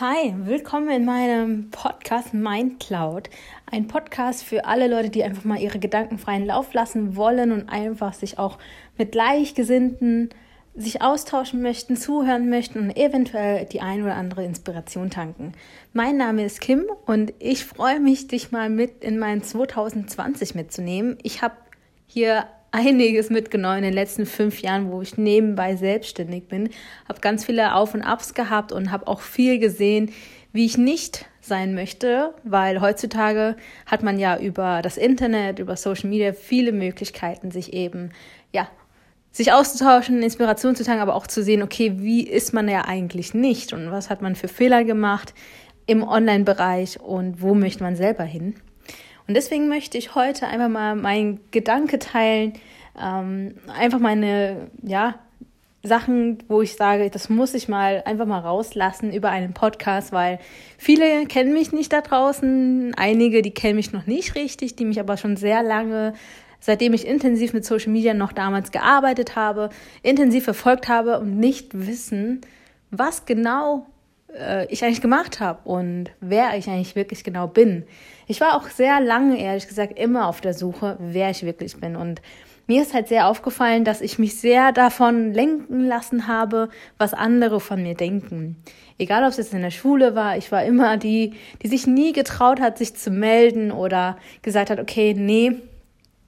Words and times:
Hi, 0.00 0.32
willkommen 0.44 0.90
in 0.90 1.04
meinem 1.04 1.70
Podcast 1.72 2.32
MindCloud. 2.32 3.28
Ein 3.66 3.88
Podcast 3.88 4.44
für 4.44 4.64
alle 4.64 4.86
Leute, 4.86 5.10
die 5.10 5.24
einfach 5.24 5.42
mal 5.42 5.58
ihre 5.58 5.80
Gedanken 5.80 6.18
freien 6.18 6.46
Lauf 6.46 6.72
lassen 6.72 7.16
wollen 7.16 7.50
und 7.50 7.68
einfach 7.68 8.14
sich 8.14 8.38
auch 8.38 8.58
mit 8.96 9.10
Gleichgesinnten 9.10 10.30
sich 10.76 11.02
austauschen 11.02 11.62
möchten, 11.62 11.96
zuhören 11.96 12.48
möchten 12.48 12.78
und 12.78 12.96
eventuell 12.96 13.64
die 13.64 13.80
ein 13.80 14.04
oder 14.04 14.14
andere 14.14 14.44
Inspiration 14.44 15.10
tanken. 15.10 15.54
Mein 15.92 16.16
Name 16.16 16.44
ist 16.44 16.60
Kim 16.60 16.84
und 17.06 17.32
ich 17.40 17.64
freue 17.64 17.98
mich, 17.98 18.28
dich 18.28 18.52
mal 18.52 18.70
mit 18.70 19.02
in 19.02 19.18
mein 19.18 19.42
2020 19.42 20.54
mitzunehmen. 20.54 21.18
Ich 21.24 21.42
habe 21.42 21.56
hier 22.06 22.46
einiges 22.70 23.30
mitgenommen 23.30 23.78
in 23.78 23.84
den 23.84 23.92
letzten 23.92 24.26
fünf 24.26 24.60
Jahren, 24.60 24.90
wo 24.90 25.02
ich 25.02 25.16
nebenbei 25.16 25.76
selbstständig 25.76 26.48
bin. 26.48 26.70
Habe 27.08 27.20
ganz 27.20 27.44
viele 27.44 27.74
Auf 27.74 27.94
und 27.94 28.02
Abs 28.02 28.34
gehabt 28.34 28.72
und 28.72 28.90
habe 28.90 29.06
auch 29.06 29.20
viel 29.20 29.58
gesehen, 29.58 30.12
wie 30.52 30.66
ich 30.66 30.78
nicht 30.78 31.26
sein 31.40 31.74
möchte, 31.74 32.34
weil 32.44 32.80
heutzutage 32.80 33.56
hat 33.86 34.02
man 34.02 34.18
ja 34.18 34.38
über 34.38 34.82
das 34.82 34.96
Internet, 34.96 35.58
über 35.58 35.76
Social 35.76 36.08
Media 36.10 36.32
viele 36.32 36.72
Möglichkeiten, 36.72 37.50
sich 37.50 37.72
eben, 37.72 38.10
ja, 38.52 38.68
sich 39.30 39.52
auszutauschen, 39.52 40.22
Inspiration 40.22 40.74
zu 40.74 40.84
tanken, 40.84 41.02
aber 41.02 41.14
auch 41.14 41.26
zu 41.26 41.42
sehen, 41.42 41.62
okay, 41.62 41.94
wie 41.96 42.26
ist 42.26 42.52
man 42.52 42.68
ja 42.68 42.84
eigentlich 42.86 43.34
nicht 43.34 43.72
und 43.72 43.90
was 43.90 44.10
hat 44.10 44.22
man 44.22 44.36
für 44.36 44.48
Fehler 44.48 44.84
gemacht 44.84 45.34
im 45.86 46.02
Online-Bereich 46.02 47.00
und 47.00 47.40
wo 47.40 47.54
möchte 47.54 47.82
man 47.82 47.96
selber 47.96 48.24
hin. 48.24 48.54
Und 49.28 49.34
deswegen 49.34 49.68
möchte 49.68 49.98
ich 49.98 50.14
heute 50.14 50.48
einfach 50.48 50.68
mal 50.68 50.96
meinen 50.96 51.38
Gedanke 51.50 51.98
teilen, 51.98 52.54
ähm, 53.00 53.54
einfach 53.68 53.98
meine, 53.98 54.70
ja, 54.82 55.16
Sachen, 55.82 56.38
wo 56.48 56.62
ich 56.62 56.74
sage, 56.74 57.08
das 57.10 57.28
muss 57.28 57.54
ich 57.54 57.68
mal 57.68 58.02
einfach 58.04 58.26
mal 58.26 58.40
rauslassen 58.40 59.12
über 59.12 59.30
einen 59.30 59.52
Podcast, 59.52 60.12
weil 60.12 60.40
viele 60.76 61.26
kennen 61.26 61.52
mich 61.52 61.72
nicht 61.72 61.92
da 61.92 62.00
draußen, 62.00 62.94
einige, 62.96 63.42
die 63.42 63.52
kennen 63.52 63.76
mich 63.76 63.92
noch 63.92 64.06
nicht 64.06 64.34
richtig, 64.34 64.76
die 64.76 64.84
mich 64.84 64.98
aber 64.98 65.16
schon 65.16 65.36
sehr 65.36 65.62
lange, 65.62 66.14
seitdem 66.58 66.94
ich 66.94 67.06
intensiv 67.06 67.52
mit 67.52 67.64
Social 67.64 67.92
Media 67.92 68.14
noch 68.14 68.32
damals 68.32 68.72
gearbeitet 68.72 69.36
habe, 69.36 69.68
intensiv 70.02 70.44
verfolgt 70.44 70.88
habe 70.88 71.20
und 71.20 71.38
nicht 71.38 71.86
wissen, 71.86 72.40
was 72.90 73.24
genau 73.24 73.86
äh, 74.34 74.66
ich 74.66 74.84
eigentlich 74.84 75.00
gemacht 75.00 75.40
habe 75.40 75.68
und 75.68 76.10
wer 76.20 76.56
ich 76.56 76.68
eigentlich 76.68 76.96
wirklich 76.96 77.24
genau 77.24 77.46
bin. 77.46 77.84
Ich 78.26 78.40
war 78.40 78.56
auch 78.56 78.68
sehr 78.68 79.00
lange, 79.00 79.40
ehrlich 79.40 79.68
gesagt, 79.68 79.98
immer 79.98 80.28
auf 80.28 80.40
der 80.40 80.54
Suche, 80.54 80.96
wer 81.00 81.30
ich 81.30 81.42
wirklich 81.42 81.76
bin. 81.76 81.96
Und 81.96 82.20
mir 82.66 82.82
ist 82.82 82.92
halt 82.92 83.08
sehr 83.08 83.28
aufgefallen, 83.28 83.84
dass 83.84 84.02
ich 84.02 84.18
mich 84.18 84.38
sehr 84.38 84.72
davon 84.72 85.32
lenken 85.32 85.86
lassen 85.86 86.28
habe, 86.28 86.68
was 86.98 87.14
andere 87.14 87.60
von 87.60 87.82
mir 87.82 87.94
denken. 87.94 88.62
Egal, 88.98 89.22
ob 89.22 89.30
es 89.30 89.38
jetzt 89.38 89.54
in 89.54 89.62
der 89.62 89.70
Schule 89.70 90.14
war, 90.14 90.36
ich 90.36 90.52
war 90.52 90.64
immer 90.64 90.98
die, 90.98 91.34
die 91.62 91.68
sich 91.68 91.86
nie 91.86 92.12
getraut 92.12 92.60
hat, 92.60 92.76
sich 92.76 92.94
zu 92.94 93.10
melden 93.10 93.72
oder 93.72 94.18
gesagt 94.42 94.70
hat, 94.70 94.80
okay, 94.80 95.14
nee, 95.16 95.56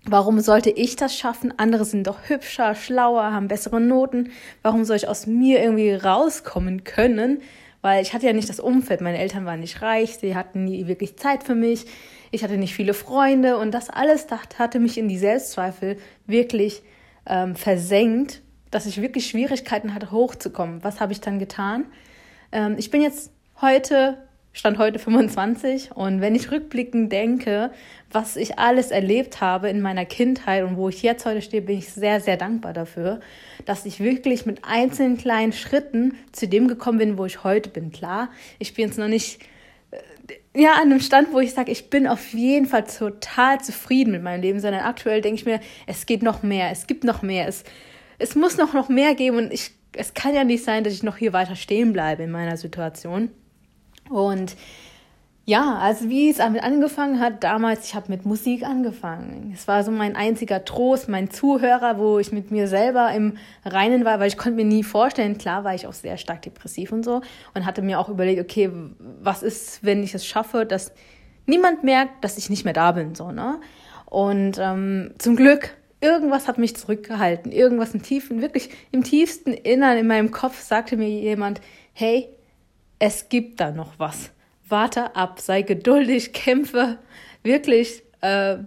Warum 0.06 0.40
sollte 0.40 0.70
ich 0.70 0.96
das 0.96 1.14
schaffen? 1.14 1.52
Andere 1.58 1.84
sind 1.84 2.06
doch 2.06 2.20
hübscher, 2.26 2.74
schlauer, 2.74 3.32
haben 3.32 3.48
bessere 3.48 3.82
Noten. 3.82 4.30
Warum 4.62 4.84
soll 4.84 4.96
ich 4.96 5.08
aus 5.08 5.26
mir 5.26 5.62
irgendwie 5.62 5.92
rauskommen 5.92 6.84
können? 6.84 7.42
Weil 7.82 8.02
ich 8.02 8.12
hatte 8.12 8.26
ja 8.26 8.32
nicht 8.32 8.48
das 8.48 8.60
Umfeld. 8.60 9.00
Meine 9.00 9.18
Eltern 9.18 9.46
waren 9.46 9.60
nicht 9.60 9.82
reich, 9.82 10.16
sie 10.18 10.34
hatten 10.34 10.64
nie 10.64 10.86
wirklich 10.86 11.16
Zeit 11.16 11.44
für 11.44 11.54
mich. 11.54 11.86
Ich 12.30 12.44
hatte 12.44 12.56
nicht 12.56 12.74
viele 12.74 12.94
Freunde 12.94 13.56
und 13.56 13.72
das 13.72 13.90
alles 13.90 14.26
dachte, 14.26 14.58
hatte 14.58 14.78
mich 14.78 14.98
in 14.98 15.08
die 15.08 15.18
Selbstzweifel 15.18 15.98
wirklich 16.26 16.82
ähm, 17.26 17.56
versenkt, 17.56 18.42
dass 18.70 18.86
ich 18.86 19.00
wirklich 19.02 19.26
Schwierigkeiten 19.26 19.94
hatte, 19.94 20.10
hochzukommen. 20.10 20.84
Was 20.84 21.00
habe 21.00 21.12
ich 21.12 21.20
dann 21.20 21.38
getan? 21.38 21.86
Ähm, 22.52 22.76
ich 22.78 22.90
bin 22.90 23.02
jetzt 23.02 23.32
heute 23.60 24.18
Stand 24.52 24.78
heute 24.78 24.98
25 24.98 25.92
und 25.94 26.20
wenn 26.20 26.34
ich 26.34 26.50
rückblickend 26.50 27.12
denke, 27.12 27.70
was 28.10 28.36
ich 28.36 28.58
alles 28.58 28.90
erlebt 28.90 29.40
habe 29.40 29.70
in 29.70 29.80
meiner 29.80 30.04
Kindheit 30.04 30.64
und 30.64 30.76
wo 30.76 30.88
ich 30.88 31.02
jetzt 31.02 31.24
heute 31.24 31.40
stehe, 31.40 31.62
bin 31.62 31.78
ich 31.78 31.90
sehr, 31.90 32.20
sehr 32.20 32.36
dankbar 32.36 32.72
dafür, 32.72 33.20
dass 33.64 33.86
ich 33.86 34.00
wirklich 34.00 34.46
mit 34.46 34.64
einzelnen 34.64 35.16
kleinen 35.16 35.52
Schritten 35.52 36.14
zu 36.32 36.48
dem 36.48 36.66
gekommen 36.66 36.98
bin, 36.98 37.16
wo 37.16 37.26
ich 37.26 37.44
heute 37.44 37.70
bin. 37.70 37.92
Klar, 37.92 38.28
ich 38.58 38.74
bin 38.74 38.88
jetzt 38.88 38.98
noch 38.98 39.06
nicht 39.06 39.40
äh, 39.92 40.60
ja, 40.60 40.72
an 40.72 40.90
einem 40.90 41.00
Stand, 41.00 41.32
wo 41.32 41.38
ich 41.38 41.54
sage, 41.54 41.70
ich 41.70 41.88
bin 41.88 42.08
auf 42.08 42.32
jeden 42.32 42.66
Fall 42.66 42.84
total 42.84 43.60
zufrieden 43.60 44.10
mit 44.10 44.24
meinem 44.24 44.42
Leben, 44.42 44.58
sondern 44.58 44.82
aktuell 44.82 45.20
denke 45.20 45.40
ich 45.40 45.46
mir, 45.46 45.60
es 45.86 46.06
geht 46.06 46.24
noch 46.24 46.42
mehr, 46.42 46.70
es 46.72 46.88
gibt 46.88 47.04
noch 47.04 47.22
mehr, 47.22 47.46
es, 47.46 47.62
es 48.18 48.34
muss 48.34 48.56
noch, 48.56 48.72
noch 48.72 48.88
mehr 48.88 49.14
geben 49.14 49.36
und 49.36 49.52
ich, 49.52 49.70
es 49.92 50.12
kann 50.12 50.34
ja 50.34 50.42
nicht 50.42 50.64
sein, 50.64 50.82
dass 50.82 50.92
ich 50.92 51.04
noch 51.04 51.18
hier 51.18 51.32
weiter 51.32 51.54
stehen 51.54 51.92
bleibe 51.92 52.24
in 52.24 52.32
meiner 52.32 52.56
Situation. 52.56 53.30
Und 54.10 54.56
ja, 55.46 55.78
also 55.78 56.08
wie 56.08 56.30
es 56.30 56.36
damit 56.36 56.62
angefangen 56.62 57.18
hat, 57.18 57.42
damals, 57.42 57.86
ich 57.86 57.94
habe 57.94 58.06
mit 58.08 58.24
Musik 58.24 58.62
angefangen. 58.62 59.52
Es 59.54 59.66
war 59.66 59.82
so 59.82 59.90
mein 59.90 60.14
einziger 60.14 60.64
Trost, 60.64 61.08
mein 61.08 61.30
Zuhörer, 61.30 61.98
wo 61.98 62.18
ich 62.18 62.30
mit 62.30 62.50
mir 62.50 62.68
selber 62.68 63.10
im 63.12 63.36
Reinen 63.64 64.04
war, 64.04 64.20
weil 64.20 64.28
ich 64.28 64.36
konnte 64.36 64.56
mir 64.56 64.64
nie 64.64 64.84
vorstellen, 64.84 65.38
klar 65.38 65.64
war 65.64 65.74
ich 65.74 65.86
auch 65.86 65.92
sehr 65.92 66.18
stark 66.18 66.42
depressiv 66.42 66.92
und 66.92 67.04
so 67.04 67.22
und 67.54 67.66
hatte 67.66 67.82
mir 67.82 67.98
auch 67.98 68.08
überlegt, 68.08 68.40
okay, 68.40 68.70
was 68.98 69.42
ist, 69.42 69.82
wenn 69.82 70.02
ich 70.02 70.14
es 70.14 70.26
schaffe, 70.26 70.66
dass 70.66 70.92
niemand 71.46 71.82
merkt, 71.82 72.22
dass 72.22 72.38
ich 72.38 72.50
nicht 72.50 72.64
mehr 72.64 72.74
da 72.74 72.92
bin, 72.92 73.14
so, 73.14 73.32
ne? 73.32 73.60
Und 74.06 74.58
ähm, 74.60 75.14
zum 75.18 75.36
Glück, 75.36 75.74
irgendwas 76.00 76.48
hat 76.48 76.58
mich 76.58 76.76
zurückgehalten, 76.76 77.50
irgendwas 77.50 77.94
im 77.94 78.02
tiefen, 78.02 78.40
wirklich 78.40 78.70
im 78.90 79.04
tiefsten 79.04 79.52
Innern 79.52 79.96
in 79.96 80.06
meinem 80.06 80.30
Kopf 80.30 80.60
sagte 80.60 80.96
mir 80.96 81.08
jemand, 81.08 81.60
hey, 81.92 82.28
es 83.00 83.28
gibt 83.28 83.58
da 83.58 83.72
noch 83.72 83.98
was. 83.98 84.30
Warte 84.68 85.16
ab, 85.16 85.40
sei 85.40 85.62
geduldig, 85.62 86.32
kämpfe 86.32 86.98
wirklich 87.42 88.04
äh, 88.20 88.58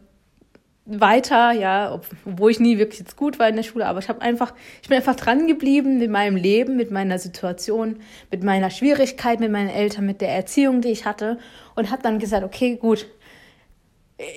weiter, 0.85 1.53
ja, 1.53 1.94
obwohl 2.25 2.51
ich 2.51 2.59
nie 2.59 2.77
wirklich 2.77 2.99
jetzt 2.99 3.16
gut 3.16 3.39
war 3.39 3.47
in 3.47 3.55
der 3.55 3.63
Schule, 3.63 3.85
aber 3.85 3.99
ich 3.99 4.09
habe 4.09 4.21
einfach, 4.21 4.53
ich 4.81 4.89
bin 4.89 4.97
einfach 4.97 5.16
dran 5.16 5.47
geblieben 5.47 5.99
mit 5.99 6.11
meinem 6.11 6.35
Leben, 6.35 6.75
mit 6.75 6.91
meiner 6.91 7.19
Situation, 7.19 8.01
mit 8.31 8.44
meiner 8.44 8.69
Schwierigkeit 8.69 9.39
mit 9.39 9.51
meinen 9.51 9.69
Eltern, 9.69 10.05
mit 10.05 10.19
der 10.19 10.35
Erziehung, 10.35 10.81
die 10.81 10.89
ich 10.89 11.05
hatte 11.05 11.39
und 11.75 11.89
habe 11.89 12.03
dann 12.03 12.19
gesagt, 12.19 12.44
okay, 12.44 12.75
gut, 12.75 13.07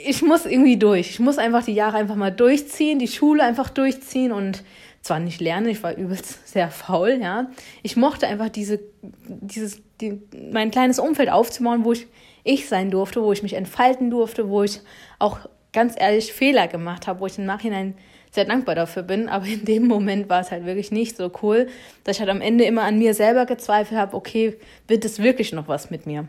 ich 0.05 0.23
muss 0.23 0.47
irgendwie 0.47 0.77
durch. 0.77 1.11
Ich 1.11 1.21
muss 1.21 1.39
einfach 1.39 1.65
die 1.65 1.75
Jahre 1.75 1.97
einfach 1.97 2.17
mal 2.17 2.31
durchziehen, 2.31 2.99
die 2.99 3.09
Schule 3.09 3.43
einfach 3.43 3.71
durchziehen 3.71 4.33
und 4.33 4.63
zwar 5.07 5.21
nicht 5.21 5.41
lernen, 5.41 5.69
ich 5.69 5.83
war 5.83 5.97
übelst 5.97 6.49
sehr 6.53 6.71
faul, 6.71 7.19
ja. 7.23 7.51
Ich 7.83 7.97
mochte 7.97 8.27
einfach 8.27 8.49
diese, 8.49 8.81
dieses, 9.03 9.83
die, 10.01 10.21
mein 10.53 10.71
kleines 10.71 10.99
Umfeld 10.99 11.31
aufzubauen, 11.31 11.85
wo 11.85 11.93
ich 11.93 12.07
ich 12.47 12.69
sein 12.69 12.91
durfte, 12.91 13.23
wo 13.23 13.33
ich 13.33 13.43
mich 13.43 13.55
entfalten 13.55 14.11
durfte, 14.11 14.49
wo 14.49 14.63
ich 14.63 14.81
auch 15.19 15.41
ganz 15.73 15.95
ehrlich 15.99 16.33
Fehler 16.33 16.69
gemacht 16.69 17.07
habe, 17.07 17.21
wo 17.21 17.27
ich 17.27 17.39
im 17.39 17.45
Nachhinein 17.45 17.95
sehr 18.31 18.45
dankbar 18.45 18.75
dafür 18.75 19.03
bin. 19.03 19.29
Aber 19.29 19.47
in 19.47 19.65
dem 19.65 19.87
Moment 19.87 20.29
war 20.29 20.41
es 20.41 20.51
halt 20.51 20.65
wirklich 20.65 20.93
nicht 20.93 21.17
so 21.17 21.31
cool, 21.43 21.67
dass 22.05 22.17
ich 22.17 22.21
halt 22.21 22.31
am 22.31 22.41
Ende 22.41 22.65
immer 22.65 22.83
an 22.83 22.99
mir 22.99 23.15
selber 23.15 23.47
gezweifelt 23.47 23.99
habe, 23.99 24.17
okay, 24.17 24.57
wird 24.87 25.05
es 25.05 25.19
wirklich 25.19 25.53
noch 25.53 25.69
was 25.69 25.91
mit 25.91 26.07
mir? 26.07 26.29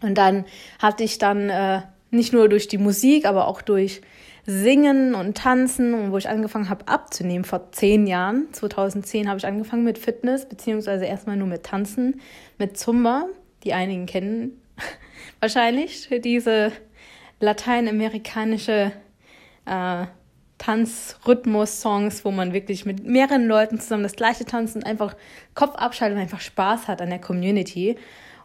Und 0.00 0.16
dann 0.16 0.44
hatte 0.78 1.04
ich 1.04 1.18
dann 1.18 1.48
äh, 1.50 1.82
nicht 2.10 2.32
nur 2.32 2.48
durch 2.48 2.68
die 2.68 2.78
Musik, 2.78 3.24
aber 3.24 3.48
auch 3.48 3.62
durch 3.62 4.00
Singen 4.44 5.14
und 5.14 5.36
Tanzen 5.36 5.94
und 5.94 6.12
wo 6.12 6.18
ich 6.18 6.28
angefangen 6.28 6.68
habe 6.68 6.88
abzunehmen 6.88 7.44
vor 7.44 7.70
zehn 7.72 8.06
Jahren. 8.06 8.48
2010 8.52 9.28
habe 9.28 9.38
ich 9.38 9.46
angefangen 9.46 9.84
mit 9.84 9.98
Fitness, 9.98 10.48
beziehungsweise 10.48 11.04
erstmal 11.04 11.36
nur 11.36 11.46
mit 11.46 11.62
Tanzen, 11.62 12.20
mit 12.58 12.76
Zumba, 12.76 13.26
die 13.62 13.72
einigen 13.72 14.06
kennen 14.06 14.60
wahrscheinlich, 15.40 16.08
diese 16.24 16.72
lateinamerikanische 17.38 18.92
äh, 19.66 20.06
Tanzrhythmus-Songs, 20.58 22.24
wo 22.24 22.30
man 22.30 22.52
wirklich 22.52 22.84
mit 22.86 23.04
mehreren 23.04 23.46
Leuten 23.46 23.80
zusammen 23.80 24.04
das 24.04 24.14
gleiche 24.14 24.44
tanzen, 24.44 24.84
einfach 24.84 25.16
Kopf 25.54 25.74
abschaltet 25.74 26.16
und 26.16 26.22
einfach 26.22 26.40
Spaß 26.40 26.88
hat 26.88 27.02
an 27.02 27.10
der 27.10 27.20
Community. 27.20 27.96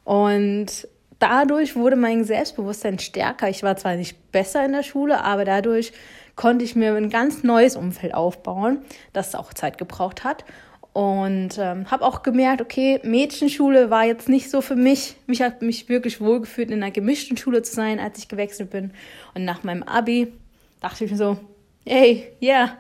Und 0.03 0.88
dadurch 1.19 1.75
wurde 1.75 1.95
mein 1.95 2.23
Selbstbewusstsein 2.23 2.99
stärker. 2.99 3.49
Ich 3.49 3.63
war 3.63 3.75
zwar 3.75 3.95
nicht 3.95 4.31
besser 4.31 4.65
in 4.65 4.73
der 4.73 4.83
Schule, 4.83 5.23
aber 5.23 5.45
dadurch 5.45 5.93
konnte 6.35 6.63
ich 6.63 6.75
mir 6.75 6.93
ein 6.95 7.09
ganz 7.09 7.43
neues 7.43 7.75
Umfeld 7.75 8.13
aufbauen, 8.13 8.79
das 9.13 9.35
auch 9.35 9.53
Zeit 9.53 9.77
gebraucht 9.77 10.23
hat. 10.23 10.45
Und 10.93 11.59
ähm, 11.59 11.91
habe 11.91 12.03
auch 12.03 12.23
gemerkt, 12.23 12.59
okay, 12.59 12.99
Mädchenschule 13.03 13.91
war 13.91 14.05
jetzt 14.05 14.29
nicht 14.29 14.49
so 14.49 14.61
für 14.61 14.75
mich. 14.75 15.15
Mich 15.27 15.43
hat 15.43 15.61
mich 15.61 15.89
wirklich 15.89 16.21
wohlgefühlt, 16.21 16.71
in 16.71 16.81
einer 16.81 16.91
gemischten 16.91 17.37
Schule 17.37 17.61
zu 17.61 17.75
sein, 17.75 17.99
als 17.99 18.17
ich 18.17 18.27
gewechselt 18.27 18.71
bin. 18.71 18.91
Und 19.35 19.45
nach 19.45 19.63
meinem 19.63 19.83
Abi 19.83 20.33
dachte 20.81 21.05
ich 21.05 21.11
mir 21.11 21.17
so, 21.17 21.37
hey, 21.85 22.27
yeah, 22.41 22.77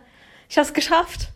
ich 0.49 0.57
habe 0.57 0.65
es 0.65 0.73
geschafft. 0.73 1.29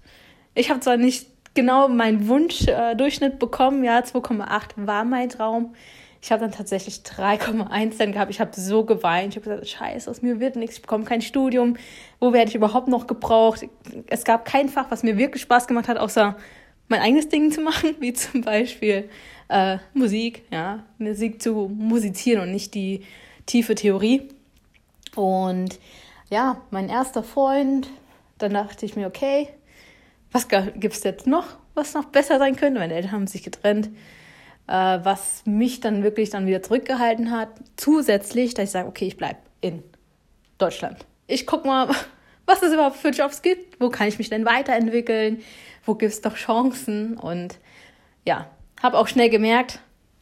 Ich 0.56 0.72
habe 0.72 0.80
zwar 0.80 0.98
nicht 0.98 1.28
genau 1.54 1.88
meinen 1.88 2.28
Wunschdurchschnitt 2.28 3.34
äh, 3.34 3.38
bekommen, 3.38 3.84
ja, 3.84 4.00
2,8 4.00 4.88
war 4.88 5.04
mein 5.04 5.30
Traum. 5.30 5.76
Ich 6.24 6.32
habe 6.32 6.42
dann 6.42 6.52
tatsächlich 6.52 6.98
3,1 6.98 7.98
dann 7.98 8.12
gehabt. 8.12 8.30
Ich 8.30 8.40
habe 8.40 8.52
so 8.54 8.86
geweint. 8.86 9.34
Ich 9.34 9.38
habe 9.38 9.50
gesagt, 9.50 9.68
scheiße, 9.68 10.10
aus 10.10 10.22
mir 10.22 10.40
wird 10.40 10.56
nichts. 10.56 10.76
Ich 10.76 10.82
bekomme 10.84 11.04
kein 11.04 11.22
Studium. 11.22 11.78
Wo 12.20 12.32
werde 12.32 12.50
ich 12.50 12.56
überhaupt 12.56 12.88
noch 12.88 13.08
gebraucht? 13.08 13.68
Es 14.08 14.24
gab 14.24 14.46
kein 14.46 14.70
Fach, 14.70 14.92
was 14.92 15.02
mir 15.02 15.18
wirklich 15.18 15.42
Spaß 15.42 15.68
gemacht 15.68 15.88
hat, 15.88 15.98
außer 15.98 16.38
mein 16.90 17.02
eigenes 17.02 17.30
Ding 17.30 17.52
zu 17.52 17.62
machen, 17.62 17.96
wie 18.00 18.14
zum 18.14 18.42
Beispiel 18.42 19.10
äh, 19.50 19.78
Musik, 19.96 20.44
ja, 20.52 20.84
Musik 21.00 21.42
zu 21.42 21.72
musizieren 21.74 22.44
und 22.44 22.52
nicht 22.52 22.76
die 22.76 23.04
tiefe 23.48 23.74
Theorie. 23.74 24.30
Und 25.16 25.80
ja, 26.30 26.62
mein 26.70 26.88
erster 26.88 27.24
Freund, 27.24 27.90
dann 28.38 28.54
dachte 28.54 28.86
ich 28.86 28.96
mir, 28.96 29.08
okay, 29.08 29.48
was 30.32 30.48
gibt 30.48 30.94
es 30.94 31.04
jetzt 31.04 31.28
noch, 31.28 31.58
was 31.74 31.94
noch 31.96 32.06
besser 32.06 32.38
sein 32.38 32.56
könnte? 32.56 32.80
Meine 32.80 32.94
Eltern 32.94 33.12
haben 33.12 33.28
sich 33.28 33.44
getrennt. 33.44 33.90
Äh, 34.72 35.04
was 35.04 35.46
mich 35.46 35.82
dann 35.82 36.02
wirklich 36.02 36.30
dann 36.30 36.48
wieder 36.48 36.64
zurückgehalten 36.64 37.30
hat, 37.32 37.50
zusätzlich, 37.76 38.54
dass 38.54 38.66
ich 38.66 38.72
sage, 38.72 38.88
okay, 38.88 39.06
ich 39.06 39.18
bleibe 39.18 39.40
in 39.60 39.84
Deutschland. 40.58 41.06
Ich 41.28 41.46
gucke 41.46 41.68
mal, 41.68 41.94
was 42.46 42.62
es 42.64 42.72
überhaupt 42.72 42.96
für 42.96 43.10
Jobs 43.10 43.42
gibt, 43.42 43.82
wo 43.82 43.90
kann 43.90 44.08
ich 44.08 44.18
mich 44.18 44.30
denn 44.30 44.46
weiterentwickeln, 44.46 45.42
wo 45.86 45.96
gibt 45.96 46.14
es 46.14 46.22
doch 46.22 46.36
Chancen? 46.36 47.18
Und 47.18 47.58
ja, 48.26 48.50
habe 48.82 48.98
auch 48.98 49.10
schnell 49.10 49.30
gemerkt, 49.30 49.80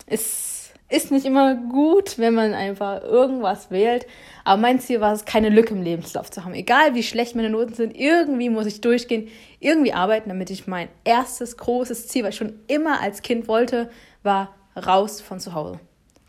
es 0.08 0.49
ist 0.90 1.12
nicht 1.12 1.26
immer 1.26 1.56
gut, 1.56 2.18
wenn 2.18 2.34
man 2.34 2.54
einfach 2.54 3.04
irgendwas 3.04 3.70
wählt. 3.70 4.08
Aber 4.44 4.60
mein 4.60 4.80
Ziel 4.80 5.00
war 5.02 5.14
es, 5.14 5.26
keine 5.26 5.50
Lücke 5.50 5.74
im 5.74 5.84
Lebenslauf 5.84 6.32
zu 6.32 6.44
haben. 6.44 6.56
Egal 6.56 6.96
wie 6.96 7.04
schlecht 7.04 7.36
meine 7.36 7.52
Noten 7.52 7.76
sind, 7.76 7.96
irgendwie 7.96 8.50
muss 8.50 8.66
ich 8.66 8.82
durchgehen, 8.82 9.28
irgendwie 9.60 9.94
arbeiten, 9.94 10.30
damit 10.30 10.50
ich 10.50 10.66
mein 10.66 10.90
erstes 11.04 11.58
großes 11.58 12.08
Ziel, 12.08 12.24
was 12.24 12.32
ich 12.32 12.38
schon 12.38 12.60
immer 12.68 13.02
als 13.02 13.22
Kind 13.22 13.48
wollte, 13.48 13.90
war 14.24 14.56
raus 14.76 15.22
von 15.22 15.40
zu 15.40 15.54
Hause. 15.54 15.80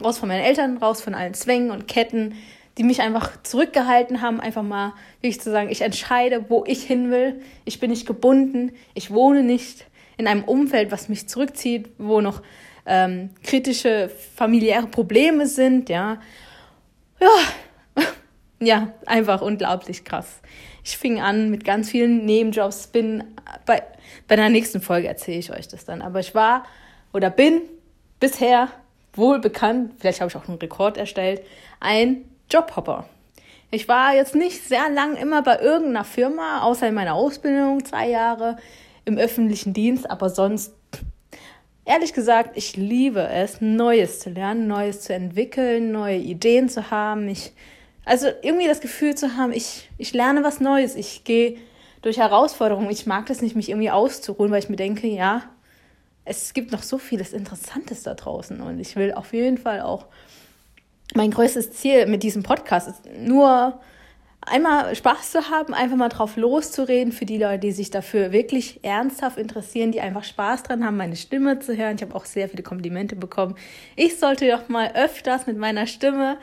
Raus 0.02 0.18
von 0.18 0.28
meinen 0.28 0.44
Eltern, 0.44 0.76
raus 0.76 1.00
von 1.00 1.14
allen 1.14 1.34
Zwängen 1.34 1.70
und 1.70 1.88
Ketten, 1.88 2.34
die 2.76 2.84
mich 2.84 3.00
einfach 3.00 3.42
zurückgehalten 3.42 4.20
haben, 4.20 4.40
einfach 4.40 4.62
mal 4.62 4.92
wirklich 5.20 5.40
zu 5.40 5.50
sagen, 5.50 5.70
ich 5.70 5.80
entscheide, 5.80 6.46
wo 6.48 6.64
ich 6.66 6.82
hin 6.82 7.10
will. 7.10 7.40
Ich 7.64 7.80
bin 7.80 7.90
nicht 7.90 8.06
gebunden. 8.06 8.72
Ich 8.94 9.10
wohne 9.10 9.42
nicht 9.42 9.86
in 10.16 10.26
einem 10.26 10.44
Umfeld, 10.44 10.92
was 10.92 11.08
mich 11.08 11.28
zurückzieht, 11.28 11.88
wo 11.98 12.20
noch 12.20 12.42
ähm, 12.86 13.30
kritische 13.42 14.10
familiäre 14.34 14.86
Probleme 14.86 15.46
sind, 15.46 15.88
ja. 15.88 16.20
Ja, 17.20 18.02
ja, 18.60 18.92
einfach 19.06 19.42
unglaublich 19.42 20.04
krass. 20.04 20.40
Ich 20.84 20.96
fing 20.96 21.20
an 21.20 21.50
mit 21.50 21.64
ganz 21.64 21.90
vielen 21.90 22.24
Nebenjobs, 22.24 22.86
bin 22.88 23.24
bei, 23.66 23.82
bei 24.28 24.36
der 24.36 24.48
nächsten 24.48 24.80
Folge 24.80 25.08
erzähle 25.08 25.38
ich 25.38 25.52
euch 25.52 25.68
das 25.68 25.84
dann. 25.84 26.02
Aber 26.02 26.20
ich 26.20 26.34
war 26.34 26.64
oder 27.12 27.30
bin 27.30 27.62
bisher 28.18 28.68
wohl 29.12 29.40
bekannt, 29.40 29.94
vielleicht 29.98 30.20
habe 30.20 30.30
ich 30.30 30.36
auch 30.36 30.48
einen 30.48 30.58
Rekord 30.58 30.96
erstellt, 30.96 31.42
ein 31.80 32.24
Jobhopper. 32.50 33.08
Ich 33.70 33.88
war 33.88 34.14
jetzt 34.14 34.34
nicht 34.34 34.66
sehr 34.66 34.88
lang 34.90 35.16
immer 35.16 35.42
bei 35.42 35.60
irgendeiner 35.60 36.04
Firma, 36.04 36.62
außer 36.62 36.88
in 36.88 36.94
meiner 36.94 37.14
Ausbildung, 37.14 37.84
zwei 37.84 38.08
Jahre 38.08 38.56
im 39.04 39.16
öffentlichen 39.16 39.72
Dienst, 39.72 40.10
aber 40.10 40.28
sonst, 40.28 40.74
ehrlich 41.90 42.12
gesagt, 42.12 42.56
ich 42.56 42.76
liebe 42.76 43.20
es, 43.20 43.60
Neues 43.60 44.20
zu 44.20 44.30
lernen, 44.30 44.68
Neues 44.68 45.00
zu 45.00 45.12
entwickeln, 45.12 45.90
neue 45.90 46.18
Ideen 46.18 46.68
zu 46.68 46.92
haben. 46.92 47.28
Ich, 47.28 47.52
also 48.04 48.28
irgendwie 48.42 48.68
das 48.68 48.80
Gefühl 48.80 49.16
zu 49.16 49.36
haben, 49.36 49.52
ich, 49.52 49.90
ich 49.98 50.12
lerne 50.12 50.44
was 50.44 50.60
Neues, 50.60 50.94
ich 50.94 51.24
gehe 51.24 51.56
durch 52.00 52.18
Herausforderungen. 52.18 52.90
Ich 52.90 53.06
mag 53.06 53.26
das 53.26 53.42
nicht, 53.42 53.56
mich 53.56 53.68
irgendwie 53.68 53.90
auszuruhen, 53.90 54.52
weil 54.52 54.60
ich 54.60 54.68
mir 54.68 54.76
denke, 54.76 55.08
ja, 55.08 55.42
es 56.24 56.54
gibt 56.54 56.70
noch 56.70 56.84
so 56.84 56.96
vieles 56.96 57.32
Interessantes 57.32 58.04
da 58.04 58.14
draußen 58.14 58.60
und 58.60 58.78
ich 58.78 58.94
will 58.94 59.12
auf 59.12 59.32
jeden 59.32 59.58
Fall 59.58 59.80
auch 59.80 60.06
mein 61.14 61.32
größtes 61.32 61.72
Ziel 61.72 62.06
mit 62.06 62.22
diesem 62.22 62.44
Podcast 62.44 62.86
ist 62.86 63.00
nur 63.18 63.80
einmal 64.50 64.94
Spaß 64.94 65.30
zu 65.30 65.50
haben, 65.50 65.72
einfach 65.74 65.96
mal 65.96 66.08
drauf 66.08 66.36
loszureden 66.36 67.12
für 67.12 67.24
die 67.24 67.38
Leute, 67.38 67.60
die 67.60 67.72
sich 67.72 67.90
dafür 67.90 68.32
wirklich 68.32 68.84
ernsthaft 68.84 69.38
interessieren, 69.38 69.92
die 69.92 70.00
einfach 70.00 70.24
Spaß 70.24 70.64
dran 70.64 70.84
haben, 70.84 70.96
meine 70.96 71.16
Stimme 71.16 71.60
zu 71.60 71.76
hören. 71.76 71.96
Ich 71.96 72.02
habe 72.02 72.14
auch 72.14 72.24
sehr 72.24 72.48
viele 72.48 72.62
Komplimente 72.62 73.16
bekommen. 73.16 73.54
Ich 73.96 74.18
sollte 74.18 74.48
doch 74.50 74.68
mal 74.68 74.92
öfters 74.94 75.46
mit 75.46 75.56
meiner 75.56 75.86
Stimme 75.86 76.36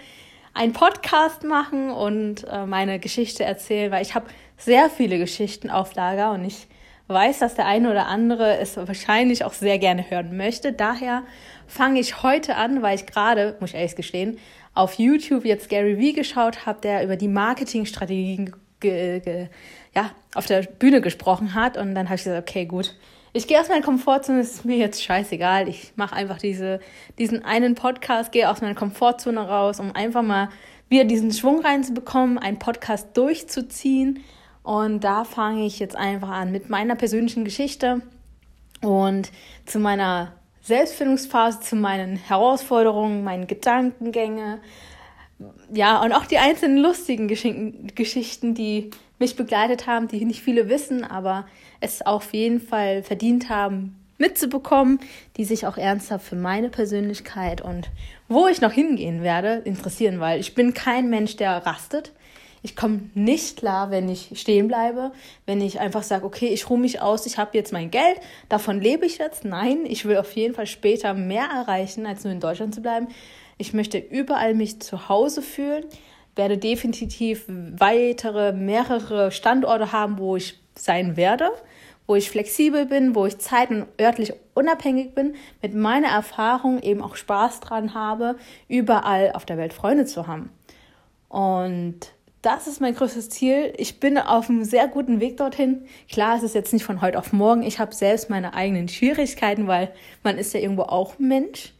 einen 0.54 0.74
Podcast 0.74 1.44
machen 1.44 1.92
und 1.92 2.46
äh, 2.48 2.66
meine 2.66 3.00
Geschichte 3.00 3.44
erzählen, 3.44 3.92
weil 3.92 4.02
ich 4.02 4.16
habe 4.16 4.28
sehr 4.58 4.90
viele 4.90 5.20
Geschichten 5.20 5.70
auf 5.70 5.94
Lager 5.94 6.32
und 6.32 6.46
ich 6.46 6.68
weiß, 7.08 7.40
dass 7.40 7.56
der 7.56 7.66
eine 7.66 7.92
oder 7.92 8.08
andere 8.08 8.58
es 8.58 8.76
wahrscheinlich 8.76 9.44
auch 9.44 9.54
sehr 9.54 9.80
gerne 9.80 10.10
hören 10.10 10.36
möchte. 10.36 10.74
Daher 10.74 11.24
fange 11.68 12.00
ich 12.00 12.24
heute 12.24 12.56
an, 12.56 12.82
weil 12.82 12.96
ich 12.96 13.06
gerade, 13.06 13.56
muss 13.60 13.70
ich 13.70 13.76
ehrlich 13.76 13.96
gestehen, 13.96 14.40
auf 14.78 14.94
YouTube 14.94 15.46
jetzt 15.46 15.70
Gary 15.70 15.98
Vee 15.98 16.14
geschaut 16.14 16.66
habe, 16.66 16.80
der 16.82 17.04
über 17.04 17.16
die 17.16 17.28
Marketingstrategien 17.28 18.54
ja, 18.84 20.12
auf 20.36 20.46
der 20.46 20.62
Bühne 20.62 21.02
gesprochen 21.02 21.54
hat. 21.54 21.78
Und 21.78 21.96
dann 21.96 22.06
habe 22.06 22.16
ich 22.16 22.24
gesagt, 22.24 22.48
okay, 22.48 22.66
gut, 22.66 22.96
ich 23.34 23.48
gehe 23.48 23.60
aus 23.60 23.70
meiner 23.70 23.84
Komfortzone, 23.84 24.40
ist 24.40 24.66
mir 24.66 24.78
jetzt 24.78 25.04
scheißegal. 25.04 25.68
Ich 25.68 25.94
mache 25.96 26.16
einfach 26.16 26.38
diese, 26.38 26.80
diesen 27.18 27.44
einen 27.44 27.76
Podcast, 27.76 28.32
gehe 28.32 28.50
aus 28.50 28.62
meiner 28.62 28.76
Komfortzone 28.76 29.40
raus, 29.40 29.80
um 29.80 29.96
einfach 29.96 30.24
mal 30.24 30.50
wieder 30.90 31.06
diesen 31.06 31.32
Schwung 31.32 31.62
reinzubekommen, 31.62 32.38
einen 32.38 32.60
Podcast 32.60 33.18
durchzuziehen. 33.18 34.24
Und 34.64 35.04
da 35.04 35.24
fange 35.24 35.66
ich 35.66 35.80
jetzt 35.80 35.96
einfach 35.96 36.30
an 36.30 36.52
mit 36.52 36.70
meiner 36.70 36.96
persönlichen 36.96 37.46
Geschichte 37.46 38.02
und 38.82 39.32
zu 39.66 39.80
meiner 39.80 40.34
Selbstfindungsphase, 40.68 41.62
zu 41.62 41.78
meinen 41.78 42.18
Herausforderungen, 42.18 43.24
meinen 43.24 43.48
Gedankengänge. 43.48 44.60
Ja, 45.72 46.02
und 46.02 46.12
auch 46.12 46.26
die 46.26 46.40
einzelnen 46.40 46.78
lustigen 46.78 47.28
Geschichten, 47.28 48.54
die 48.54 48.90
mich 49.18 49.38
begleitet 49.38 49.88
haben, 49.88 50.10
die 50.10 50.26
nicht 50.26 50.42
viele 50.42 50.68
wissen, 50.68 51.06
aber 51.06 51.48
es 51.80 52.06
auf 52.06 52.34
jeden 52.34 52.60
Fall 52.60 53.02
verdient 53.02 53.50
haben, 53.50 53.96
mitzubekommen, 54.18 55.00
die 55.38 55.46
sich 55.46 55.66
auch 55.68 55.78
ernsthaft 55.78 56.26
für 56.28 56.36
meine 56.36 56.70
Persönlichkeit 56.70 57.62
und 57.62 57.90
wo 58.28 58.48
ich 58.48 58.60
noch 58.60 58.72
hingehen 58.72 59.24
werde 59.24 59.62
interessieren, 59.64 60.20
weil 60.20 60.40
ich 60.40 60.54
bin 60.54 60.74
kein 60.74 61.10
Mensch, 61.10 61.38
der 61.38 61.66
rastet. 61.66 62.12
Ich 62.64 62.76
komme 62.76 63.10
nicht 63.14 63.58
klar, 63.58 63.92
wenn 63.92 64.10
ich 64.10 64.32
stehen 64.34 64.68
bleibe, 64.68 65.12
wenn 65.46 65.62
ich 65.62 65.80
einfach 65.80 66.04
sage, 66.04 66.26
okay, 66.26 66.48
ich 66.48 66.70
ruhe 66.70 66.80
mich 66.80 67.02
aus, 67.02 67.26
ich 67.26 67.38
habe 67.38 67.58
jetzt 67.58 67.72
mein 67.72 67.92
Geld, 67.92 68.20
davon 68.50 68.82
lebe 68.82 69.06
ich 69.06 69.20
jetzt. 69.20 69.46
Nein, 69.46 69.86
ich 69.86 70.06
will 70.06 70.18
auf 70.18 70.34
jeden 70.34 70.56
Fall 70.56 70.68
später 70.68 71.14
mehr 71.14 71.46
erreichen, 71.46 72.06
als 72.06 72.24
nur 72.24 72.34
in 72.34 72.40
Deutschland 72.40 72.74
zu 72.74 72.82
bleiben. 72.82 73.08
Ich 73.58 73.74
möchte 73.74 73.98
überall 73.98 74.54
mich 74.54 74.82
zu 74.82 75.10
Hause 75.10 75.42
fühlen, 75.42 75.86
werde 76.36 76.58
definitiv 76.58 77.46
weitere, 77.48 78.54
mehrere 78.54 79.32
Standorte 79.32 79.92
haben, 79.92 80.18
wo 80.18 80.36
ich 80.36 80.60
sein 80.76 81.18
werde, 81.18 81.50
wo 82.06 82.16
ich 82.16 82.30
flexibel 82.30 82.86
bin, 82.86 83.16
wo 83.16 83.26
ich 83.26 83.38
zeit- 83.40 83.70
und 83.70 83.88
örtlich 84.00 84.34
unabhängig 84.54 85.14
bin, 85.14 85.36
mit 85.62 85.74
meiner 85.74 86.10
Erfahrung 86.10 86.82
eben 86.82 87.02
auch 87.02 87.16
Spaß 87.16 87.60
dran 87.60 87.94
habe, 87.94 88.36
überall 88.68 89.32
auf 89.34 89.46
der 89.46 89.58
Welt 89.58 89.74
Freunde 89.74 90.06
zu 90.06 90.28
haben. 90.28 90.52
Und 91.30 92.14
das 92.48 92.66
ist 92.66 92.80
mein 92.80 92.96
größtes 92.96 93.30
Ziel. 93.30 93.74
Ich 93.76 94.00
bin 94.00 94.18
auf 94.18 94.50
einem 94.50 94.64
sehr 94.64 94.88
guten 94.88 95.20
Weg 95.20 95.36
dorthin. 95.36 95.84
Klar, 96.10 96.38
es 96.38 96.44
ist 96.44 96.56
jetzt 96.56 96.72
nicht 96.72 96.86
von 96.86 97.02
heute 97.02 97.20
auf 97.20 97.34
morgen. 97.34 97.62
Ich 97.62 97.78
habe 97.78 97.94
selbst 97.94 98.30
meine 98.30 98.54
eigenen 98.54 98.88
Schwierigkeiten, 98.88 99.68
weil 99.68 99.92
man 100.24 100.38
ist 100.38 100.54
ja 100.54 100.62
irgendwo 100.62 100.84
auch 100.84 101.20
Mensch. 101.20 101.74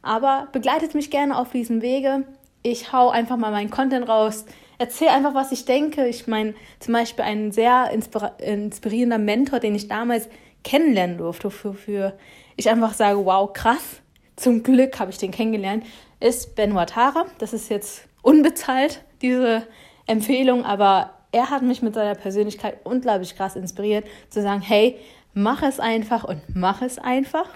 Aber 0.00 0.48
begleitet 0.50 0.94
mich 0.94 1.10
gerne 1.10 1.36
auf 1.36 1.50
diesem 1.50 1.82
Wege. 1.82 2.24
Ich 2.62 2.90
hau 2.90 3.10
einfach 3.10 3.36
mal 3.36 3.50
meinen 3.50 3.70
Content 3.70 4.08
raus, 4.08 4.46
erzähle 4.78 5.10
einfach, 5.10 5.34
was 5.34 5.52
ich 5.52 5.66
denke. 5.66 6.06
Ich 6.06 6.26
meine, 6.26 6.54
zum 6.80 6.94
Beispiel 6.94 7.26
ein 7.26 7.52
sehr 7.52 7.90
inspirierender 7.90 9.18
Mentor, 9.18 9.60
den 9.60 9.74
ich 9.74 9.88
damals 9.88 10.30
kennenlernen 10.62 11.18
durfte, 11.18 11.52
wofür 11.52 12.16
ich 12.56 12.70
einfach 12.70 12.94
sage, 12.94 13.22
wow, 13.26 13.52
krass. 13.52 14.00
Zum 14.36 14.62
Glück 14.62 14.98
habe 15.00 15.10
ich 15.10 15.18
den 15.18 15.32
kennengelernt, 15.32 15.84
ist 16.18 16.56
Benoit 16.56 16.88
Tara. 16.88 17.26
Das 17.36 17.52
ist 17.52 17.68
jetzt 17.68 18.08
unbezahlt, 18.22 19.04
diese 19.20 19.66
Empfehlung, 20.06 20.64
aber 20.64 21.10
er 21.32 21.50
hat 21.50 21.62
mich 21.62 21.82
mit 21.82 21.94
seiner 21.94 22.14
Persönlichkeit 22.14 22.78
unglaublich 22.84 23.36
krass 23.36 23.56
inspiriert, 23.56 24.06
zu 24.30 24.42
sagen, 24.42 24.60
hey, 24.60 24.96
mach 25.32 25.62
es 25.62 25.80
einfach 25.80 26.24
und 26.24 26.40
mach 26.54 26.82
es 26.82 26.98
einfach. 26.98 27.48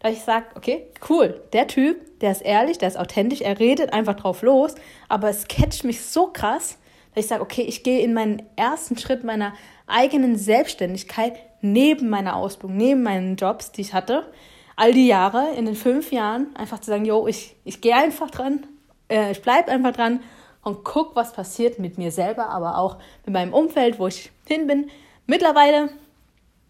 Da 0.00 0.08
ich 0.08 0.20
sage, 0.20 0.46
okay, 0.56 0.88
cool, 1.08 1.40
der 1.52 1.68
Typ, 1.68 2.18
der 2.20 2.32
ist 2.32 2.42
ehrlich, 2.42 2.78
der 2.78 2.88
ist 2.88 2.98
authentisch, 2.98 3.40
er 3.40 3.60
redet 3.60 3.92
einfach 3.92 4.14
drauf 4.14 4.42
los, 4.42 4.74
aber 5.08 5.28
es 5.28 5.46
catcht 5.46 5.84
mich 5.84 6.00
so 6.00 6.26
krass, 6.26 6.78
dass 7.14 7.24
ich 7.24 7.28
sage, 7.28 7.42
okay, 7.42 7.62
ich 7.62 7.84
gehe 7.84 8.00
in 8.00 8.12
meinen 8.12 8.42
ersten 8.56 8.98
Schritt 8.98 9.22
meiner 9.22 9.52
eigenen 9.86 10.36
Selbstständigkeit 10.36 11.34
neben 11.60 12.08
meiner 12.08 12.34
Ausbildung, 12.34 12.76
neben 12.76 13.02
meinen 13.04 13.36
Jobs, 13.36 13.70
die 13.70 13.82
ich 13.82 13.94
hatte, 13.94 14.26
all 14.74 14.92
die 14.92 15.06
Jahre, 15.06 15.54
in 15.56 15.66
den 15.66 15.76
fünf 15.76 16.10
Jahren, 16.10 16.48
einfach 16.56 16.80
zu 16.80 16.90
sagen, 16.90 17.04
yo, 17.04 17.28
ich, 17.28 17.54
ich 17.64 17.80
gehe 17.80 17.94
einfach 17.94 18.30
dran, 18.30 18.66
äh, 19.08 19.30
ich 19.30 19.42
bleibe 19.42 19.70
einfach 19.70 19.92
dran 19.92 20.20
und 20.62 20.84
guck, 20.84 21.16
was 21.16 21.32
passiert 21.32 21.78
mit 21.78 21.98
mir 21.98 22.10
selber, 22.10 22.48
aber 22.48 22.78
auch 22.78 22.96
mit 23.26 23.34
meinem 23.34 23.52
Umfeld, 23.52 23.98
wo 23.98 24.06
ich 24.06 24.30
hin 24.46 24.66
bin. 24.66 24.90
Mittlerweile 25.26 25.90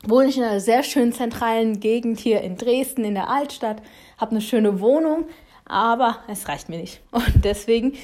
wohne 0.04 0.28
ich 0.28 0.38
in 0.38 0.44
einer 0.44 0.60
sehr 0.60 0.82
schönen 0.82 1.12
zentralen 1.12 1.80
Gegend 1.80 2.18
hier 2.18 2.40
in 2.40 2.56
Dresden, 2.56 3.04
in 3.04 3.14
der 3.14 3.28
Altstadt, 3.28 3.82
habe 4.18 4.32
eine 4.32 4.40
schöne 4.40 4.80
Wohnung, 4.80 5.26
aber 5.64 6.18
es 6.28 6.48
reicht 6.48 6.68
mir 6.68 6.78
nicht. 6.78 7.00
Und 7.12 7.44
deswegen, 7.44 7.94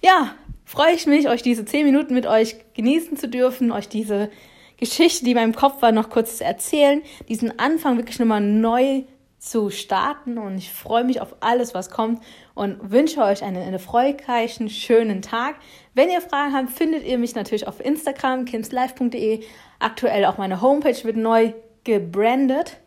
ja, 0.00 0.34
freue 0.64 0.94
ich 0.94 1.06
mich, 1.06 1.28
euch 1.28 1.42
diese 1.42 1.64
zehn 1.64 1.84
Minuten 1.84 2.14
mit 2.14 2.26
euch 2.26 2.56
genießen 2.74 3.16
zu 3.16 3.28
dürfen, 3.28 3.72
euch 3.72 3.88
diese 3.88 4.30
Geschichte, 4.78 5.24
die 5.24 5.32
in 5.32 5.36
meinem 5.36 5.54
Kopf 5.54 5.82
war, 5.82 5.92
noch 5.92 6.10
kurz 6.10 6.38
zu 6.38 6.44
erzählen, 6.44 7.02
diesen 7.28 7.58
Anfang 7.58 7.98
wirklich 7.98 8.18
nochmal 8.18 8.40
neu 8.40 9.02
zu 9.42 9.70
starten 9.70 10.38
und 10.38 10.56
ich 10.56 10.72
freue 10.72 11.02
mich 11.02 11.20
auf 11.20 11.34
alles, 11.40 11.74
was 11.74 11.90
kommt 11.90 12.22
und 12.54 12.92
wünsche 12.92 13.20
euch 13.22 13.42
einen 13.42 13.72
erfolgreichen, 13.72 14.70
schönen 14.70 15.20
Tag. 15.20 15.56
Wenn 15.94 16.10
ihr 16.10 16.20
Fragen 16.20 16.54
habt, 16.54 16.70
findet 16.70 17.04
ihr 17.04 17.18
mich 17.18 17.34
natürlich 17.34 17.66
auf 17.66 17.84
Instagram, 17.84 18.44
kimslife.de. 18.44 19.42
Aktuell 19.80 20.26
auch 20.26 20.38
meine 20.38 20.60
Homepage 20.60 21.02
wird 21.02 21.16
neu 21.16 21.54
gebrandet. 21.82 22.78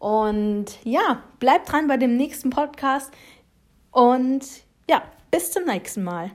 Und 0.00 0.76
ja, 0.82 1.22
bleibt 1.38 1.70
dran 1.70 1.86
bei 1.86 1.98
dem 1.98 2.16
nächsten 2.16 2.50
Podcast 2.50 3.12
und 3.92 4.44
ja, 4.90 5.02
bis 5.30 5.52
zum 5.52 5.64
nächsten 5.66 6.02
Mal. 6.02 6.32